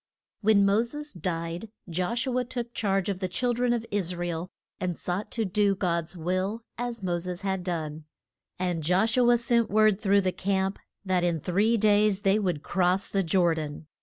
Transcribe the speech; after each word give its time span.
WHEN 0.41 0.65
Mo 0.65 0.81
ses 0.81 1.13
died, 1.13 1.69
Josh 1.87 2.25
u 2.25 2.35
a 2.39 2.43
took 2.43 2.73
charge 2.73 3.07
of 3.07 3.19
the 3.19 3.27
chil 3.27 3.53
dren 3.53 3.71
of 3.71 3.85
Is 3.91 4.15
ra 4.15 4.25
el, 4.29 4.49
and 4.79 4.97
sought 4.97 5.29
to 5.33 5.45
do 5.45 5.75
God's 5.75 6.17
will, 6.17 6.63
as 6.75 7.03
Mo 7.03 7.19
ses 7.19 7.41
had 7.41 7.63
done. 7.63 8.05
And 8.57 8.81
Josh 8.81 9.15
u 9.15 9.29
a 9.29 9.37
sent 9.37 9.69
word 9.69 9.99
through 10.01 10.21
the 10.21 10.31
camp 10.31 10.79
that 11.05 11.23
in 11.23 11.39
three 11.39 11.77
days 11.77 12.21
they 12.23 12.39
would 12.39 12.63
cross 12.63 13.09
the 13.09 13.21
Jor 13.21 13.53
dan. 13.53 13.85